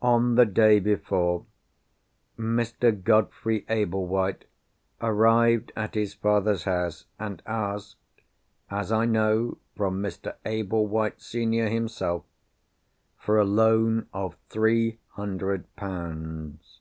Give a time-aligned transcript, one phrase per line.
[0.00, 1.44] On the day before,
[2.38, 2.92] Mr.
[3.02, 4.44] Godfrey Ablewhite
[5.00, 7.96] arrived at his father's house, and asked
[8.70, 10.36] (as I know from Mr.
[10.44, 12.22] Ablewhite, senior, himself)
[13.18, 16.80] for a loan of three hundred pounds.